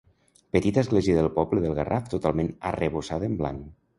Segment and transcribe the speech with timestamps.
[0.55, 3.63] Petita església del poble del Garraf totalment arrebossada en blanc.